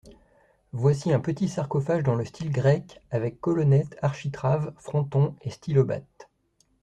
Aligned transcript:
Voici 0.71 1.13
un 1.13 1.19
petit 1.19 1.47
sarcophage 1.47 2.01
dans 2.01 2.15
le 2.15 2.25
style 2.25 2.49
grec… 2.51 3.03
avec 3.11 3.39
colonnettes, 3.39 3.97
architraves, 4.01 4.73
fronton 4.79 5.35
et 5.43 5.51
stylobate… 5.51 6.27